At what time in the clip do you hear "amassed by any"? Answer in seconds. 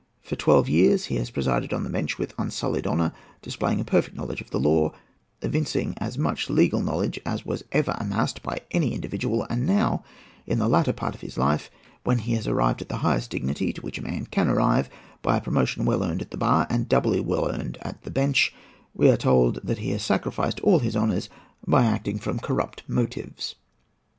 7.99-8.95